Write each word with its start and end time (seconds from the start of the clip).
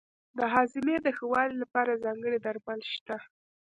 د 0.37 0.39
هاضمې 0.53 0.97
د 1.05 1.07
ښه 1.17 1.25
والي 1.31 1.55
لپاره 1.63 2.01
ځانګړي 2.03 2.37
درمل 2.45 2.81
شته. 2.93 3.17